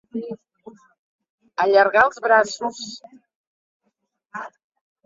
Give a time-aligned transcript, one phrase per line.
[1.65, 2.81] Allargar els braços.